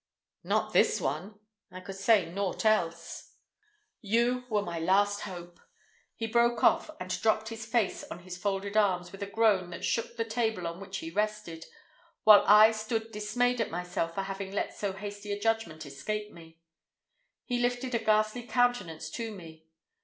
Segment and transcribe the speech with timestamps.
[0.43, 1.35] "Not this one."
[1.71, 3.35] I could say naught else.
[4.01, 5.59] "You were my last hope."
[6.15, 9.85] He broke off, and dropped his face on his folded arms with a groan that
[9.85, 11.67] shook the table on which he rested,
[12.23, 16.57] while I stood dismayed at myself for having let so hasty a judgment escape me.
[17.45, 19.67] He lifted a ghastly countenance to me.